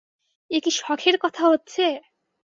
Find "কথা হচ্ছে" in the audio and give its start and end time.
1.17-1.85